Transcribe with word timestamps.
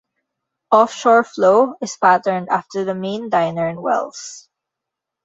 "Offshore" 0.71 1.23
Flo 1.23 1.75
is 1.79 1.95
patterned 1.95 2.49
after 2.49 2.83
the 2.83 2.95
Maine 2.95 3.29
Diner 3.29 3.69
in 3.69 3.79
Wells. 3.83 4.49